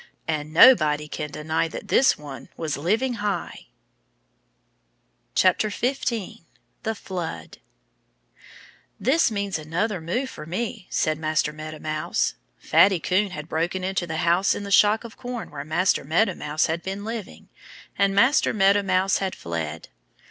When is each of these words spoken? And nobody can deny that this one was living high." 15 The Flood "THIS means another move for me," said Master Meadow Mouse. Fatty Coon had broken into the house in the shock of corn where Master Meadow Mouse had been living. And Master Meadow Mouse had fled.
And 0.27 0.51
nobody 0.51 1.07
can 1.07 1.29
deny 1.29 1.67
that 1.67 1.89
this 1.89 2.17
one 2.17 2.49
was 2.57 2.75
living 2.75 3.17
high." 3.21 3.67
15 5.35 6.39
The 6.81 6.95
Flood 6.95 7.59
"THIS 8.99 9.29
means 9.29 9.59
another 9.59 10.01
move 10.01 10.27
for 10.27 10.47
me," 10.47 10.87
said 10.89 11.19
Master 11.19 11.53
Meadow 11.53 11.77
Mouse. 11.77 12.33
Fatty 12.57 12.99
Coon 12.99 13.29
had 13.29 13.47
broken 13.47 13.83
into 13.83 14.07
the 14.07 14.17
house 14.25 14.55
in 14.55 14.63
the 14.63 14.71
shock 14.71 15.03
of 15.03 15.17
corn 15.17 15.51
where 15.51 15.63
Master 15.63 16.03
Meadow 16.03 16.33
Mouse 16.33 16.65
had 16.65 16.81
been 16.81 17.05
living. 17.05 17.49
And 17.95 18.15
Master 18.15 18.53
Meadow 18.55 18.81
Mouse 18.81 19.19
had 19.19 19.35
fled. 19.35 19.89